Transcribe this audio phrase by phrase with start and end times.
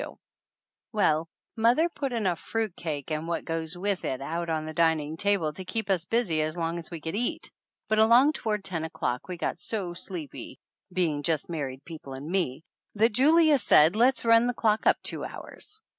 [0.01, 0.23] 220
[0.91, 1.29] THE ANNALS OF ANN Well,
[1.73, 5.53] mother put enough fruit cake and what goes with it out on the dining table
[5.53, 7.51] to keep us busy as long as we could eat,
[7.87, 10.57] but along toward ten o'clock we got so sleepy
[10.91, 12.63] (being just married people and me)
[12.95, 15.79] that Julius said let's run the clock up two hours.